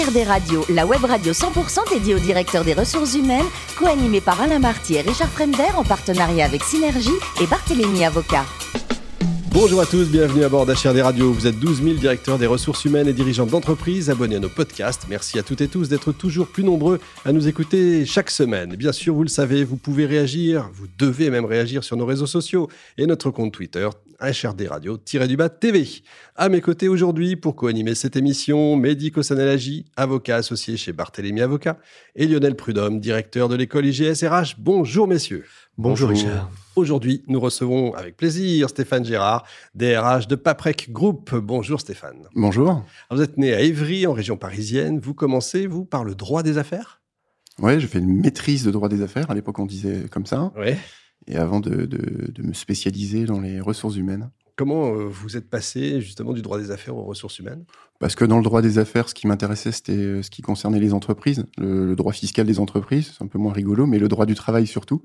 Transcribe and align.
HRD 0.00 0.26
Radio, 0.26 0.64
la 0.70 0.86
web 0.86 1.04
radio 1.04 1.32
100% 1.32 1.92
dédiée 1.92 2.14
au 2.14 2.18
directeur 2.18 2.64
des 2.64 2.72
ressources 2.72 3.14
humaines, 3.14 3.44
co-animée 3.78 4.22
par 4.22 4.40
Alain 4.40 4.58
Marty 4.58 4.94
et 4.94 5.02
Richard 5.02 5.28
Fremder 5.28 5.74
en 5.76 5.84
partenariat 5.84 6.46
avec 6.46 6.62
Synergie 6.62 7.10
et 7.42 7.46
Barthélémy 7.46 8.04
Avocat. 8.04 8.46
Bonjour 9.50 9.80
à 9.80 9.86
tous, 9.86 10.08
bienvenue 10.08 10.44
à 10.44 10.48
bord 10.48 10.64
d'HRD 10.64 11.00
Radio. 11.02 11.32
Vous 11.32 11.46
êtes 11.46 11.58
12 11.58 11.82
000 11.82 11.94
directeurs 11.96 12.38
des 12.38 12.46
ressources 12.46 12.84
humaines 12.86 13.08
et 13.08 13.12
dirigeants 13.12 13.46
d'entreprise 13.46 14.08
abonnés 14.08 14.36
à 14.36 14.38
nos 14.38 14.48
podcasts. 14.48 15.06
Merci 15.10 15.38
à 15.38 15.42
toutes 15.42 15.60
et 15.60 15.68
tous 15.68 15.90
d'être 15.90 16.12
toujours 16.12 16.46
plus 16.46 16.64
nombreux 16.64 16.98
à 17.26 17.32
nous 17.32 17.48
écouter 17.48 18.06
chaque 18.06 18.30
semaine. 18.30 18.76
Bien 18.76 18.92
sûr, 18.92 19.14
vous 19.14 19.24
le 19.24 19.28
savez, 19.28 19.64
vous 19.64 19.76
pouvez 19.76 20.06
réagir, 20.06 20.70
vous 20.72 20.86
devez 20.98 21.28
même 21.28 21.44
réagir 21.44 21.84
sur 21.84 21.96
nos 21.98 22.06
réseaux 22.06 22.26
sociaux 22.26 22.70
et 22.96 23.06
notre 23.06 23.30
compte 23.30 23.52
Twitter, 23.52 23.88
HRD 24.20 24.68
Radio-du-bas 24.68 25.48
TV. 25.48 25.88
À 26.36 26.48
mes 26.48 26.60
côtés 26.60 26.88
aujourd'hui, 26.88 27.36
pour 27.36 27.56
co-animer 27.56 27.94
cette 27.94 28.16
émission, 28.16 28.76
Mehdi 28.76 29.10
Kossanalagi, 29.10 29.86
avocat 29.96 30.36
associé 30.36 30.76
chez 30.76 30.92
Barthélémy 30.92 31.40
Avocat, 31.40 31.78
et 32.14 32.26
Lionel 32.26 32.54
Prudhomme, 32.54 33.00
directeur 33.00 33.48
de 33.48 33.56
l'école 33.56 33.86
IGSRH. 33.86 34.56
Bonjour 34.58 35.08
messieurs. 35.08 35.44
Bonjour, 35.78 36.10
Richard. 36.10 36.50
Aujourd'hui, 36.76 37.24
nous 37.26 37.40
recevons 37.40 37.94
avec 37.94 38.16
plaisir 38.16 38.68
Stéphane 38.68 39.04
Gérard, 39.04 39.46
DRH 39.74 40.28
de 40.28 40.36
Paprec 40.36 40.92
Group. 40.92 41.34
Bonjour 41.34 41.80
Stéphane. 41.80 42.28
Bonjour. 42.34 42.84
vous 43.10 43.22
êtes 43.22 43.38
né 43.38 43.54
à 43.54 43.60
Évry, 43.60 44.06
en 44.06 44.12
région 44.12 44.36
parisienne. 44.36 45.00
Vous 45.00 45.14
commencez, 45.14 45.66
vous, 45.66 45.84
par 45.84 46.04
le 46.04 46.14
droit 46.14 46.42
des 46.42 46.58
affaires? 46.58 47.00
Oui, 47.58 47.80
j'ai 47.80 47.86
fait 47.86 47.98
une 47.98 48.20
maîtrise 48.20 48.64
de 48.64 48.70
droit 48.70 48.88
des 48.88 49.02
affaires. 49.02 49.30
À 49.30 49.34
l'époque, 49.34 49.58
on 49.58 49.66
disait 49.66 50.04
comme 50.10 50.26
ça. 50.26 50.52
Oui. 50.56 50.74
Et 51.30 51.36
avant 51.36 51.60
de, 51.60 51.88
me 52.42 52.52
spécialiser 52.52 53.24
dans 53.24 53.40
les 53.40 53.60
ressources 53.60 53.96
humaines. 53.96 54.30
Comment 54.56 54.92
euh, 54.92 55.06
vous 55.08 55.36
êtes 55.36 55.48
passé 55.48 56.00
justement 56.00 56.32
du 56.32 56.42
droit 56.42 56.58
des 56.58 56.70
affaires 56.70 56.96
aux 56.96 57.04
ressources 57.04 57.38
humaines? 57.38 57.64
Parce 57.98 58.14
que 58.14 58.24
dans 58.24 58.36
le 58.36 58.42
droit 58.42 58.60
des 58.60 58.78
affaires, 58.78 59.08
ce 59.08 59.14
qui 59.14 59.26
m'intéressait, 59.26 59.72
c'était 59.72 59.92
euh, 59.92 60.22
ce 60.22 60.30
qui 60.30 60.42
concernait 60.42 60.80
les 60.80 60.92
entreprises, 60.92 61.46
le 61.56 61.94
droit 61.94 62.12
fiscal 62.12 62.46
des 62.46 62.58
entreprises, 62.58 63.14
c'est 63.16 63.24
un 63.24 63.28
peu 63.28 63.38
moins 63.38 63.52
rigolo, 63.52 63.86
mais 63.86 63.98
le 63.98 64.08
droit 64.08 64.26
du 64.26 64.34
travail 64.34 64.66
surtout. 64.66 65.02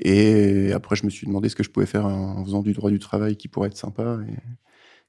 Et 0.00 0.72
après, 0.72 0.96
je 0.96 1.04
me 1.04 1.10
suis 1.10 1.26
demandé 1.26 1.48
ce 1.48 1.56
que 1.56 1.62
je 1.62 1.70
pouvais 1.70 1.86
faire 1.86 2.04
en 2.04 2.44
faisant 2.44 2.62
du 2.62 2.72
droit 2.72 2.90
du 2.90 2.98
travail 2.98 3.36
qui 3.36 3.48
pourrait 3.48 3.68
être 3.68 3.76
sympa. 3.76 4.18
Et, 4.28 4.34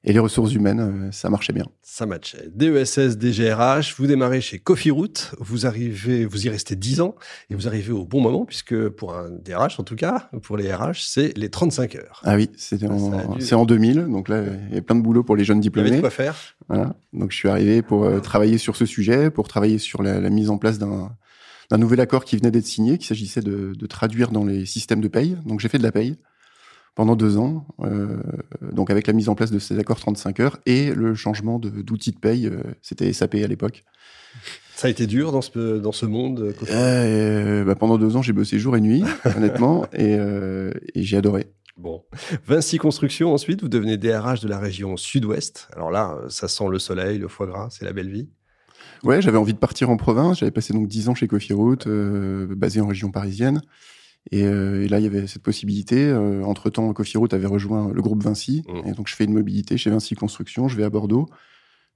les 0.04 0.18
ressources 0.18 0.54
humaines, 0.54 0.80
euh, 0.80 1.12
ça 1.12 1.28
marchait 1.28 1.52
bien. 1.52 1.66
Ça 1.82 2.06
matchait. 2.06 2.48
DESS, 2.54 3.18
DGRH, 3.18 3.94
vous 3.98 4.06
démarrez 4.06 4.40
chez 4.40 4.58
Coffee 4.58 4.90
Route, 4.90 5.32
vous 5.38 5.66
arrivez, 5.66 6.24
vous 6.24 6.46
y 6.46 6.48
restez 6.48 6.74
10 6.74 7.00
ans 7.02 7.14
et 7.50 7.54
vous 7.54 7.68
arrivez 7.68 7.92
au 7.92 8.04
bon 8.04 8.20
moment 8.20 8.46
puisque 8.46 8.88
pour 8.88 9.14
un 9.14 9.28
DRH 9.30 9.78
en 9.78 9.84
tout 9.84 9.96
cas, 9.96 10.30
pour 10.42 10.56
les 10.56 10.72
RH, 10.72 11.02
c'est 11.06 11.36
les 11.36 11.50
35 11.50 11.96
heures. 11.96 12.22
Ah 12.24 12.36
oui, 12.36 12.50
c'était 12.56 12.86
en, 12.86 13.38
c'est 13.40 13.54
en 13.54 13.66
2000, 13.66 14.06
donc 14.06 14.28
là 14.28 14.42
il 14.70 14.74
y 14.74 14.78
a 14.78 14.82
plein 14.82 14.96
de 14.96 15.02
boulot 15.02 15.22
pour 15.22 15.36
les 15.36 15.44
jeunes 15.44 15.60
diplômés. 15.60 15.90
Il 15.90 16.00
quoi 16.00 16.10
faire. 16.10 16.36
Voilà. 16.68 16.94
Donc 17.12 17.32
je 17.32 17.36
suis 17.36 17.48
arrivé 17.48 17.82
pour 17.82 18.04
euh, 18.04 18.20
travailler 18.20 18.56
sur 18.56 18.76
ce 18.76 18.86
sujet, 18.86 19.30
pour 19.30 19.48
travailler 19.48 19.78
sur 19.78 20.02
la 20.02 20.30
mise 20.30 20.48
en 20.48 20.56
place 20.56 20.78
d'un 20.78 21.78
nouvel 21.78 22.00
accord 22.00 22.24
qui 22.24 22.36
venait 22.36 22.50
d'être 22.50 22.66
signé, 22.66 22.96
qu'il 22.96 23.06
s'agissait 23.06 23.42
de, 23.42 23.74
traduire 23.86 24.30
dans 24.30 24.44
les 24.44 24.64
systèmes 24.64 25.00
de 25.00 25.08
paye. 25.08 25.36
Donc 25.44 25.60
j'ai 25.60 25.68
fait 25.68 25.78
de 25.78 25.82
la 25.82 25.92
paye 25.92 26.16
pendant 26.94 27.16
deux 27.16 27.38
ans, 27.38 27.66
euh, 27.82 28.18
donc 28.72 28.90
avec 28.90 29.06
la 29.06 29.12
mise 29.12 29.28
en 29.28 29.34
place 29.34 29.50
de 29.50 29.58
ces 29.58 29.78
accords 29.78 30.00
35 30.00 30.40
heures 30.40 30.58
et 30.66 30.92
le 30.92 31.14
changement 31.14 31.58
d'outil 31.58 32.10
de, 32.10 32.18
paye, 32.18 32.46
euh, 32.46 32.62
c'était 32.82 33.12
SAP 33.12 33.36
à 33.36 33.46
l'époque. 33.46 33.84
Ça 34.74 34.88
a 34.88 34.90
été 34.90 35.06
dur 35.06 35.32
dans 35.32 35.42
ce, 35.42 35.78
dans 35.78 35.92
ce 35.92 36.06
monde 36.06 36.54
euh, 36.70 37.64
bah 37.64 37.74
Pendant 37.74 37.98
deux 37.98 38.16
ans, 38.16 38.22
j'ai 38.22 38.32
bossé 38.32 38.58
jour 38.58 38.76
et 38.76 38.80
nuit, 38.80 39.04
honnêtement, 39.36 39.86
et, 39.92 40.14
et 40.14 41.02
j'ai 41.02 41.16
adoré. 41.16 41.52
Bon. 41.76 42.02
Vinci 42.46 42.78
Construction, 42.78 43.32
ensuite, 43.32 43.62
vous 43.62 43.68
devenez 43.68 43.96
DRH 43.96 44.40
de 44.40 44.48
la 44.48 44.58
région 44.58 44.96
sud-ouest. 44.96 45.68
Alors 45.74 45.90
là, 45.90 46.18
ça 46.28 46.48
sent 46.48 46.68
le 46.70 46.78
soleil, 46.78 47.18
le 47.18 47.28
foie 47.28 47.46
gras, 47.46 47.68
c'est 47.70 47.84
la 47.84 47.92
belle 47.92 48.10
vie. 48.10 48.28
Ouais, 49.02 49.22
j'avais 49.22 49.38
envie 49.38 49.54
de 49.54 49.58
partir 49.58 49.90
en 49.90 49.96
province. 49.96 50.40
J'avais 50.40 50.50
passé 50.50 50.72
donc 50.72 50.86
10 50.86 51.08
ans 51.08 51.14
chez 51.14 51.26
Coffee 51.26 51.54
Route, 51.54 51.86
euh, 51.86 52.46
basé 52.54 52.80
en 52.80 52.86
région 52.86 53.10
parisienne. 53.10 53.62
Euh, 54.32 54.84
et, 54.84 54.88
là, 54.88 54.98
il 54.98 55.04
y 55.04 55.06
avait 55.06 55.26
cette 55.26 55.42
possibilité. 55.42 56.06
Euh, 56.06 56.42
entre-temps, 56.44 56.92
Coffee 56.92 57.18
Route 57.18 57.34
avait 57.34 57.46
rejoint 57.46 57.90
le 57.92 58.02
groupe 58.02 58.22
Vinci. 58.22 58.62
Mmh. 58.68 58.88
Et 58.88 58.92
donc, 58.92 59.08
je 59.08 59.14
fais 59.14 59.24
une 59.24 59.32
mobilité 59.32 59.76
chez 59.76 59.90
Vinci 59.90 60.14
Construction. 60.14 60.68
Je 60.68 60.76
vais 60.76 60.84
à 60.84 60.90
Bordeaux. 60.90 61.28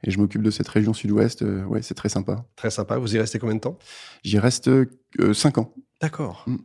Et 0.03 0.11
je 0.11 0.19
m'occupe 0.19 0.43
de 0.43 0.51
cette 0.51 0.69
région 0.69 0.93
sud-ouest. 0.93 1.43
ouais, 1.43 1.81
c'est 1.81 1.95
très 1.95 2.11
sympa. 2.11 2.45
Très 2.57 2.71
sympa. 2.71 2.99
Vous 2.99 3.15
y 3.15 3.19
restez 3.19 3.39
combien 3.39 3.55
de 3.55 3.61
temps? 3.61 3.79
J'y 4.23 4.39
reste 4.39 4.71
5 5.33 5.59
ans. 5.59 5.75
D'accord. 6.01 6.45
Mmh. 6.47 6.57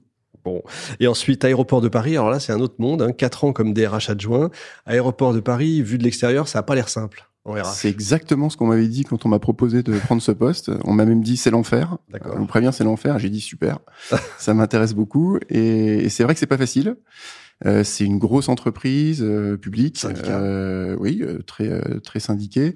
Bon. 0.43 0.61
Et 0.99 1.07
ensuite, 1.07 1.45
Aéroport 1.45 1.81
de 1.81 1.89
Paris. 1.89 2.11
Alors 2.11 2.29
là, 2.29 2.39
c'est 2.39 2.51
un 2.51 2.59
autre 2.59 2.75
monde. 2.79 3.01
Hein. 3.01 3.11
4 3.11 3.45
ans 3.45 3.53
comme 3.53 3.73
DRH 3.73 4.09
adjoint. 4.09 4.49
Aéroport 4.85 5.33
de 5.33 5.39
Paris, 5.39 5.81
vu 5.81 5.97
de 5.97 6.03
l'extérieur, 6.03 6.47
ça 6.47 6.59
n'a 6.59 6.63
pas 6.63 6.75
l'air 6.75 6.89
simple. 6.89 7.28
C'est 7.63 7.89
exactement 7.89 8.49
ce 8.49 8.57
qu'on 8.57 8.67
m'avait 8.67 8.87
dit 8.87 9.03
quand 9.03 9.25
on 9.25 9.29
m'a 9.29 9.39
proposé 9.39 9.83
de 9.83 9.97
prendre 9.99 10.21
ce 10.21 10.31
poste. 10.31 10.71
On 10.85 10.93
m'a 10.93 11.05
même 11.05 11.21
dit 11.21 11.37
c'est 11.37 11.51
l'enfer. 11.51 11.97
On 12.37 12.45
prévient 12.45 12.71
c'est 12.73 12.83
l'enfer. 12.83 13.19
J'ai 13.19 13.29
dit 13.29 13.41
super, 13.41 13.79
ça 14.37 14.53
m'intéresse 14.53 14.93
beaucoup. 14.93 15.37
Et, 15.49 16.09
c'est 16.09 16.23
vrai 16.23 16.33
que 16.33 16.39
c'est 16.39 16.47
pas 16.47 16.57
facile. 16.57 16.95
Euh, 17.65 17.83
c'est 17.83 18.05
une 18.05 18.19
grosse 18.19 18.47
entreprise 18.47 19.21
euh, 19.21 19.57
publique, 19.57 20.05
euh, 20.05 20.95
oui, 20.97 21.19
euh, 21.21 21.39
très 21.45 21.81
très 21.99 22.21
syndiquée, 22.21 22.75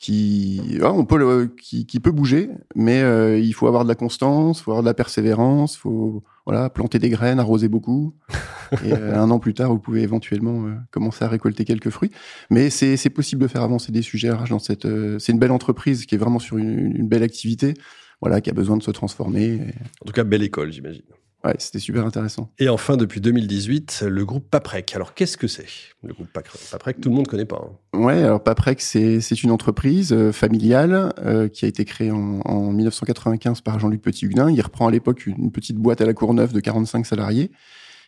qui, 0.00 0.78
ah, 0.82 0.92
on 0.92 1.04
peut 1.04 1.50
qui, 1.60 1.86
qui, 1.86 2.00
peut 2.00 2.10
bouger, 2.10 2.48
mais 2.74 3.00
il 3.40 3.52
faut 3.52 3.66
avoir 3.66 3.84
de 3.84 3.88
la 3.88 3.94
constance, 3.94 4.62
faut 4.62 4.70
avoir 4.70 4.82
de 4.82 4.88
la 4.88 4.94
persévérance, 4.94 5.76
faut 5.76 6.24
voilà 6.46 6.70
planter 6.70 6.98
des 6.98 7.10
graines, 7.10 7.38
arroser 7.38 7.68
beaucoup. 7.68 8.14
Et 8.84 8.92
euh, 8.92 9.20
un 9.20 9.30
an 9.30 9.38
plus 9.38 9.54
tard, 9.54 9.70
vous 9.70 9.78
pouvez 9.78 10.02
éventuellement 10.02 10.66
euh, 10.66 10.74
commencer 10.90 11.24
à 11.24 11.28
récolter 11.28 11.64
quelques 11.64 11.90
fruits. 11.90 12.10
Mais 12.50 12.70
c'est 12.70 13.10
possible 13.10 13.42
de 13.42 13.48
faire 13.48 13.62
avancer 13.62 13.92
des 13.92 14.02
sujets 14.02 14.30
RH 14.30 14.48
dans 14.50 14.58
cette. 14.58 14.84
Euh, 14.84 15.18
c'est 15.18 15.32
une 15.32 15.38
belle 15.38 15.50
entreprise 15.50 16.06
qui 16.06 16.14
est 16.14 16.18
vraiment 16.18 16.38
sur 16.38 16.58
une, 16.58 16.96
une, 16.96 17.08
belle 17.08 17.22
activité, 17.22 17.74
voilà, 18.20 18.40
qui 18.40 18.50
a 18.50 18.52
besoin 18.52 18.76
de 18.76 18.82
se 18.82 18.90
transformer. 18.90 19.60
En 20.00 20.06
tout 20.06 20.12
cas, 20.12 20.24
belle 20.24 20.42
école, 20.42 20.72
j'imagine. 20.72 21.02
Ouais, 21.44 21.54
c'était 21.58 21.78
super 21.78 22.04
intéressant. 22.04 22.50
Et 22.58 22.68
enfin, 22.68 22.96
depuis 22.96 23.20
2018, 23.20 24.04
le 24.06 24.24
groupe 24.24 24.48
Paprec. 24.50 24.94
Alors, 24.94 25.14
qu'est-ce 25.14 25.36
que 25.36 25.46
c'est 25.46 25.66
Le 26.02 26.12
groupe 26.12 26.28
Paprec, 26.32 27.00
tout 27.00 27.08
le 27.08 27.14
monde 27.14 27.26
ne 27.26 27.30
connaît 27.30 27.46
pas. 27.46 27.64
Hein. 27.94 27.98
Ouais, 27.98 28.22
alors 28.22 28.42
Paprec, 28.42 28.80
c'est 28.80 29.18
une 29.42 29.50
entreprise 29.50 30.14
familiale 30.32 31.14
euh, 31.24 31.48
qui 31.48 31.64
a 31.64 31.68
été 31.68 31.84
créée 31.84 32.10
en, 32.10 32.40
en 32.44 32.72
1995 32.72 33.62
par 33.62 33.78
Jean-Luc 33.78 34.02
Petit-Huguenin. 34.02 34.50
Il 34.50 34.60
reprend 34.60 34.88
à 34.88 34.90
l'époque 34.90 35.26
une 35.26 35.50
petite 35.50 35.76
boîte 35.76 36.00
à 36.00 36.06
la 36.06 36.14
Courneuve 36.14 36.52
de 36.52 36.60
45 36.60 37.06
salariés 37.06 37.50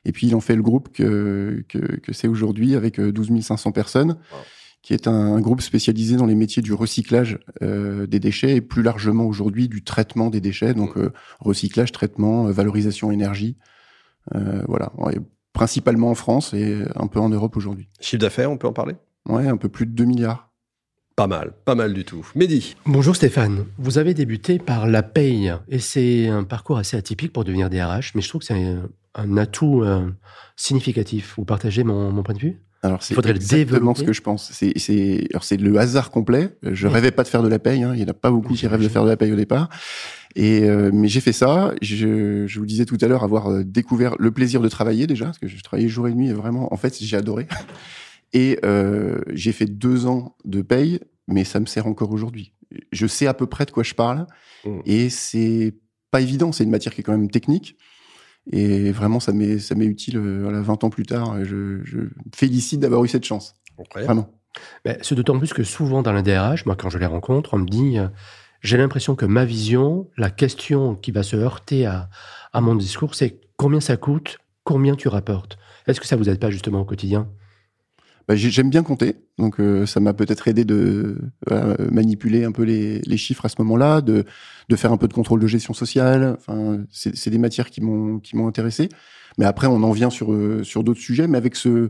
et 0.04 0.12
puis 0.12 0.26
il 0.26 0.34
en 0.34 0.40
fait 0.40 0.56
le 0.56 0.62
groupe 0.62 0.92
que, 0.92 1.64
que, 1.68 1.78
que 1.78 2.12
c'est 2.12 2.28
aujourd'hui 2.28 2.74
avec 2.74 3.00
12 3.00 3.30
euh, 3.30 3.40
500 3.40 3.72
personnes, 3.72 4.16
qui 4.82 4.94
est 4.94 5.06
un, 5.06 5.40
groupe 5.40 5.60
spécialisé 5.60 6.16
dans 6.16 6.26
les 6.26 6.34
métiers 6.34 6.62
du 6.62 6.72
recyclage 6.72 7.38
euh, 7.62 8.06
des 8.06 8.20
déchets 8.20 8.56
et 8.56 8.60
plus 8.60 8.82
largement 8.82 9.24
aujourd'hui 9.24 9.68
du 9.68 9.82
traitement 9.82 10.28
des 10.28 10.40
déchets, 10.40 10.74
donc 10.74 10.96
euh, 10.96 11.12
recyclage, 11.40 11.92
traitement, 11.92 12.44
valorisation 12.44 13.10
énergie. 13.10 13.56
voilà, 14.66 14.92
principalement 15.52 16.10
en 16.10 16.14
France 16.14 16.54
et 16.54 16.82
un 16.96 17.06
peu 17.06 17.20
en 17.20 17.28
Europe 17.28 17.56
aujourd'hui. 17.56 17.88
Chiffre 18.00 18.20
d'affaires, 18.20 18.50
on 18.50 18.56
peut 18.56 18.68
en 18.68 18.72
parler? 18.72 18.94
Ouais, 19.28 19.46
un 19.46 19.56
peu 19.56 19.68
plus 19.68 19.86
de 19.86 19.92
2 19.92 20.04
milliards. 20.04 20.52
Pas 21.16 21.26
mal, 21.26 21.52
pas 21.66 21.74
mal 21.74 21.92
du 21.92 22.04
tout. 22.04 22.26
Mehdi. 22.34 22.74
Bonjour 22.86 23.14
Stéphane. 23.14 23.66
Vous 23.76 23.98
avez 23.98 24.14
débuté 24.14 24.58
par 24.58 24.86
la 24.86 25.02
paye 25.02 25.52
et 25.68 25.78
c'est 25.78 26.28
un 26.28 26.42
parcours 26.42 26.78
assez 26.78 26.96
atypique 26.96 27.34
pour 27.34 27.44
devenir 27.44 27.68
DRH, 27.68 28.14
mais 28.14 28.22
je 28.22 28.28
trouve 28.28 28.40
que 28.40 28.46
c'est 28.46 28.76
un, 29.14 29.36
atout 29.36 29.82
euh, 29.82 30.10
significatif. 30.56 31.34
Vous 31.36 31.44
partagez 31.44 31.84
mon, 31.84 32.22
point 32.22 32.34
de 32.34 32.40
vue? 32.40 32.62
Alors 32.84 33.00
c'est 33.02 33.14
exactement 33.26 33.94
ce 33.94 34.02
que 34.02 34.12
je 34.12 34.22
pense. 34.22 34.50
C'est 34.52 34.72
c'est 34.76 35.28
alors 35.30 35.44
c'est 35.44 35.56
le 35.56 35.78
hasard 35.78 36.10
complet. 36.10 36.50
Je 36.62 36.88
rêvais 36.88 37.12
pas 37.12 37.22
de 37.22 37.28
faire 37.28 37.42
de 37.42 37.48
la 37.48 37.60
paye. 37.60 37.84
Hein. 37.84 37.92
Il 37.94 38.00
y 38.00 38.04
en 38.04 38.08
a 38.08 38.14
pas 38.14 38.30
beaucoup 38.30 38.54
qui 38.54 38.66
rêvent 38.66 38.82
de 38.82 38.88
faire 38.88 39.04
de 39.04 39.08
la 39.08 39.16
paye 39.16 39.32
au 39.32 39.36
départ. 39.36 39.68
Et 40.34 40.64
euh, 40.64 40.90
mais 40.92 41.06
j'ai 41.06 41.20
fait 41.20 41.32
ça. 41.32 41.74
Je, 41.80 42.46
je 42.46 42.58
vous 42.58 42.66
disais 42.66 42.84
tout 42.84 42.98
à 43.00 43.06
l'heure 43.06 43.22
avoir 43.22 43.50
euh, 43.50 43.62
découvert 43.62 44.16
le 44.18 44.32
plaisir 44.32 44.60
de 44.60 44.68
travailler 44.68 45.06
déjà 45.06 45.26
parce 45.26 45.38
que 45.38 45.46
je 45.46 45.62
travaillais 45.62 45.88
jour 45.88 46.08
et 46.08 46.14
nuit. 46.14 46.28
Et 46.28 46.32
vraiment, 46.32 46.72
en 46.72 46.76
fait, 46.76 46.96
j'ai 47.00 47.16
adoré. 47.16 47.46
Et 48.32 48.58
euh, 48.64 49.20
j'ai 49.32 49.52
fait 49.52 49.66
deux 49.66 50.06
ans 50.06 50.36
de 50.44 50.62
paye, 50.62 51.00
mais 51.28 51.44
ça 51.44 51.60
me 51.60 51.66
sert 51.66 51.86
encore 51.86 52.10
aujourd'hui. 52.10 52.52
Je 52.90 53.06
sais 53.06 53.26
à 53.26 53.34
peu 53.34 53.46
près 53.46 53.66
de 53.66 53.70
quoi 53.70 53.82
je 53.82 53.94
parle, 53.94 54.26
mmh. 54.64 54.70
et 54.86 55.10
c'est 55.10 55.74
pas 56.10 56.22
évident. 56.22 56.50
C'est 56.50 56.64
une 56.64 56.70
matière 56.70 56.94
qui 56.94 57.02
est 57.02 57.04
quand 57.04 57.12
même 57.12 57.30
technique. 57.30 57.76
Et 58.50 58.90
vraiment, 58.90 59.20
ça 59.20 59.32
m'est, 59.32 59.58
ça 59.58 59.74
m'est 59.74 59.86
utile 59.86 60.16
euh, 60.16 60.40
voilà, 60.42 60.60
20 60.60 60.84
ans 60.84 60.90
plus 60.90 61.06
tard. 61.06 61.44
Je, 61.44 61.80
je 61.84 62.00
félicite 62.34 62.80
d'avoir 62.80 63.04
eu 63.04 63.08
cette 63.08 63.24
chance. 63.24 63.54
Vraiment. 63.94 64.28
Mais 64.84 64.98
c'est 65.02 65.14
d'autant 65.14 65.38
plus 65.38 65.52
que 65.52 65.62
souvent 65.62 66.02
dans 66.02 66.12
la 66.12 66.22
DRH, 66.22 66.66
moi, 66.66 66.76
quand 66.76 66.90
je 66.90 66.98
les 66.98 67.06
rencontre, 67.06 67.54
on 67.54 67.58
me 67.58 67.68
dit 67.68 67.98
euh, 67.98 68.08
j'ai 68.60 68.76
l'impression 68.76 69.14
que 69.14 69.26
ma 69.26 69.44
vision, 69.44 70.08
la 70.16 70.30
question 70.30 70.94
qui 70.94 71.10
va 71.10 71.22
se 71.22 71.36
heurter 71.36 71.86
à, 71.86 72.10
à 72.52 72.60
mon 72.60 72.74
discours, 72.74 73.14
c'est 73.14 73.40
combien 73.56 73.80
ça 73.80 73.96
coûte, 73.96 74.38
combien 74.64 74.94
tu 74.94 75.08
rapportes? 75.08 75.58
Est-ce 75.86 76.00
que 76.00 76.06
ça 76.06 76.16
vous 76.16 76.28
aide 76.28 76.38
pas 76.38 76.50
justement 76.50 76.80
au 76.80 76.84
quotidien? 76.84 77.28
Bah, 78.28 78.36
j'aime 78.36 78.70
bien 78.70 78.82
compter, 78.82 79.16
donc 79.38 79.60
euh, 79.60 79.86
ça 79.86 80.00
m'a 80.00 80.12
peut-être 80.12 80.48
aidé 80.48 80.64
de 80.64 81.18
manipuler 81.90 82.44
un 82.44 82.52
peu 82.52 82.62
les, 82.62 83.00
les 83.00 83.16
chiffres 83.16 83.44
à 83.44 83.48
ce 83.48 83.56
moment-là, 83.58 84.00
de, 84.00 84.24
de, 84.68 84.76
faire 84.76 84.92
un 84.92 84.96
peu 84.96 85.08
de 85.08 85.12
contrôle 85.12 85.40
de 85.40 85.46
gestion 85.46 85.74
sociale. 85.74 86.36
Enfin, 86.38 86.84
c'est 86.90 87.30
des 87.30 87.38
matières 87.38 87.70
qui 87.70 87.80
m'ont 87.80 88.18
qui 88.18 88.36
m'ont 88.36 88.46
intéressé. 88.46 88.88
Mais 89.38 89.44
après, 89.44 89.66
on 89.66 89.82
en 89.82 89.92
vient 89.92 90.10
sur 90.10 90.32
euh, 90.32 90.62
sur 90.62 90.84
d'autres 90.84 91.00
sujets, 91.00 91.26
mais 91.26 91.38
avec 91.38 91.56
ce 91.56 91.88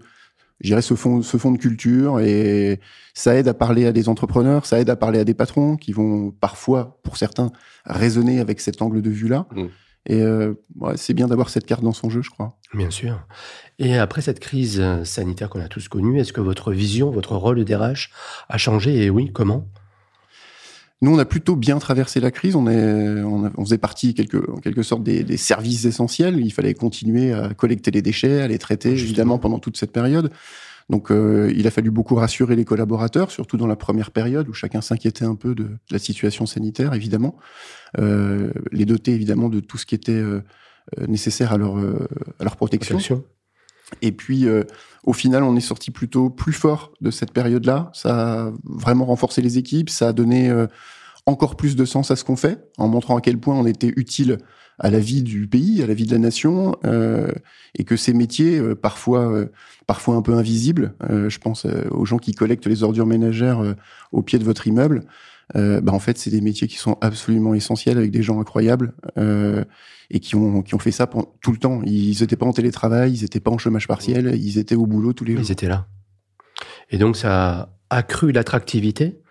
j'irais 0.63 0.83
ce 0.83 0.95
fond, 0.95 1.23
ce 1.23 1.37
fond 1.37 1.51
de 1.51 1.59
culture 1.59 2.21
et 2.21 2.81
ça 3.15 3.35
aide 3.35 3.49
à 3.49 3.55
parler 3.55 3.87
à 3.87 3.93
des 3.93 4.09
entrepreneurs, 4.09 4.65
ça 4.65 4.81
aide 4.81 4.91
à 4.91 4.97
parler 4.97 5.19
à 5.19 5.25
des 5.25 5.35
patrons 5.35 5.77
qui 5.77 5.93
vont 5.93 6.31
parfois, 6.31 7.01
pour 7.03 7.17
certains, 7.17 7.51
raisonner 7.85 8.41
avec 8.41 8.61
cet 8.61 8.81
angle 8.81 9.03
de 9.03 9.11
vue-là. 9.11 9.47
Mm. 9.55 9.67
Et 10.07 10.21
euh, 10.21 10.55
c'est 10.97 11.15
bien 11.15 11.29
d'avoir 11.29 11.49
cette 11.49 11.65
carte 11.65 11.83
dans 11.83 11.93
son 11.93 12.11
jeu, 12.11 12.23
je 12.23 12.31
crois. 12.31 12.57
Bien 12.75 12.91
sûr. 12.91 13.25
Et 13.79 13.97
après 13.99 14.21
cette 14.21 14.41
crise 14.41 14.83
sanitaire 15.05 15.49
qu'on 15.49 15.61
a 15.61 15.69
tous 15.69 15.89
connue, 15.89 16.19
est-ce 16.19 16.33
que 16.33 16.41
votre 16.41 16.73
vision, 16.73 17.11
votre 17.11 17.37
rôle 17.37 17.59
de 17.59 17.65
DRH 17.65 18.11
a 18.49 18.59
changé? 18.59 19.05
Et 19.05 19.11
oui, 19.11 19.31
comment? 19.33 19.67
Nous, 21.03 21.13
on 21.13 21.19
a 21.19 21.25
plutôt 21.25 21.57
bien 21.57 21.79
traversé 21.79 22.21
la 22.21 22.31
crise. 22.31 22.55
On, 22.55 22.69
est, 22.69 23.23
on, 23.23 23.65
faisait 23.65 23.77
partie 23.77 24.15
quelque, 24.15 24.49
en 24.53 24.59
quelque 24.59 24.85
sorte 24.85 25.03
des, 25.03 25.25
des, 25.25 25.37
services 25.37 25.85
essentiels. 25.85 26.39
Il 26.39 26.53
fallait 26.53 26.75
continuer 26.75 27.33
à 27.33 27.53
collecter 27.55 27.91
les 27.91 28.03
déchets, 28.03 28.41
à 28.41 28.47
les 28.47 28.59
traiter, 28.59 28.91
évidemment, 28.91 29.39
pendant 29.39 29.59
toute 29.59 29.77
cette 29.77 29.91
période. 29.91 30.31
Donc, 30.91 31.11
euh, 31.11 31.53
il 31.57 31.67
a 31.67 31.71
fallu 31.71 31.91
beaucoup 31.91 32.15
rassurer 32.15 32.57
les 32.57 32.65
collaborateurs, 32.65 33.31
surtout 33.31 33.57
dans 33.57 33.67
la 33.67 33.77
première 33.77 34.11
période 34.11 34.49
où 34.49 34.53
chacun 34.53 34.81
s'inquiétait 34.81 35.25
un 35.25 35.35
peu 35.35 35.55
de, 35.55 35.71
la 35.91 35.99
situation 35.99 36.47
sanitaire, 36.47 36.95
évidemment. 36.95 37.37
Euh, 37.99 38.53
les 38.73 38.85
doter, 38.85 39.13
évidemment, 39.13 39.49
de 39.49 39.61
tout 39.61 39.79
ce 39.79 39.87
qui 39.87 39.95
était 39.95 40.13
euh, 40.13 40.43
nécessaire 41.07 41.53
à 41.53 41.59
leur, 41.59 41.77
à 41.77 42.45
leur 42.45 42.57
protection. 42.57 42.97
protection. 42.97 43.25
Et 44.01 44.13
puis, 44.13 44.47
au 45.05 45.13
final, 45.13 45.43
on 45.43 45.57
est 45.57 45.61
sorti 45.61 45.91
plutôt 45.91 46.31
plus 46.31 46.53
fort 46.53 46.93
de 47.01 47.11
cette 47.11 47.33
période-là. 47.33 47.91
Ça 47.93 48.45
a 48.45 48.53
vraiment 48.65 49.05
renforcé 49.05 49.43
les 49.43 49.59
équipes, 49.59 49.91
ça 49.91 50.09
a 50.09 50.13
donné 50.13 50.49
euh, 50.49 50.67
encore 51.27 51.57
plus 51.57 51.77
de 51.77 51.85
sens 51.85 52.11
à 52.11 52.17
ce 52.17 52.25
qu'on 52.25 52.37
fait, 52.37 52.59
en 52.79 52.89
montrant 52.89 53.17
à 53.17 53.21
quel 53.21 53.39
point 53.39 53.55
on 53.55 53.67
était 53.67 53.93
utile 53.97 54.39
à 54.79 54.91
la 54.91 54.99
vie 54.99 55.23
du 55.23 55.47
pays, 55.47 55.83
à 55.83 55.87
la 55.87 55.95
vie 55.95 56.07
de 56.07 56.13
la 56.13 56.19
nation, 56.19 56.77
euh, 56.85 57.31
et 57.77 57.85
que 57.85 57.97
ces 57.97 58.13
métiers, 58.13 58.59
euh, 58.59 58.75
parfois, 58.75 59.47
parfois 59.87 60.17
un 60.17 60.23
peu 60.23 60.35
invisibles, 60.35 60.95
je 61.09 61.39
pense 61.39 61.67
aux 61.91 62.05
gens 62.05 62.19
qui 62.19 62.33
collectent 62.33 62.67
les 62.67 62.83
ordures 62.83 63.07
ménagères 63.07 63.63
au 64.11 64.23
pied 64.23 64.39
de 64.39 64.45
votre 64.45 64.67
immeuble, 64.67 65.05
bah 65.55 65.93
en 65.93 65.99
fait, 65.99 66.19
c'est 66.19 66.31
des 66.31 66.41
métiers 66.41 66.67
qui 66.67 66.79
sont 66.79 66.97
absolument 67.01 67.55
essentiels 67.55 67.99
avec 67.99 68.11
des 68.11 68.23
gens 68.23 68.41
incroyables 68.41 68.95
et 69.17 70.21
qui 70.21 70.35
ont, 70.37 70.63
qui 70.63 70.75
ont 70.75 70.79
fait 70.79 70.93
ça 70.93 71.07
tout 71.07 71.53
le 71.53 71.59
temps. 71.59 71.83
Ils 71.85 72.21
n'étaient 72.21 72.37
pas 72.37 72.47
en 72.47 72.53
télétravail, 72.53 73.13
ils 73.13 73.23
n'étaient 73.23 73.41
pas 73.41 73.51
en 73.51 73.59
chômage 73.59 73.87
partiel, 73.87 74.35
ils 74.35 74.59
étaient 74.59 74.75
au 74.75 74.87
boulot 74.87 75.13
tous 75.13 75.25
les 75.25 75.35
jours. 75.35 75.43
Ils 75.43 75.53
étaient 75.53 75.69
là. 75.69 75.87
Et 76.91 76.99
donc, 76.99 77.17
ça 77.17 77.71
a 77.91 77.97
accru 77.97 78.33
l'attractivité 78.33 79.22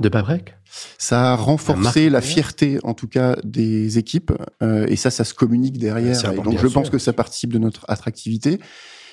de 0.00 0.08
Paprec 0.08 0.56
Ça 0.98 1.32
a 1.32 1.36
renforcé 1.36 2.10
la, 2.10 2.20
fierté, 2.20 2.78
en 2.82 2.94
tout 2.94 3.08
cas, 3.08 3.36
des 3.44 3.98
équipes. 3.98 4.32
Euh, 4.62 4.86
et 4.88 4.96
ça, 4.96 5.10
ça 5.10 5.24
se 5.24 5.34
communique 5.34 5.78
derrière. 5.78 6.32
Et 6.32 6.36
donc, 6.36 6.58
je 6.58 6.66
pense 6.66 6.90
que 6.90 6.98
ça 6.98 7.12
participe 7.12 7.52
de 7.52 7.58
notre 7.58 7.84
attractivité. 7.88 8.58